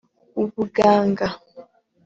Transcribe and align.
ubuganga 0.41 1.27